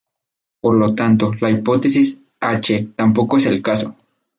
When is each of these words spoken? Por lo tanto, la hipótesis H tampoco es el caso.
Por 0.61 0.77
lo 0.77 0.95
tanto, 0.95 1.35
la 1.41 1.51
hipótesis 1.51 2.23
H 2.39 2.87
tampoco 2.95 3.37
es 3.37 3.45
el 3.45 3.61
caso. 3.61 3.95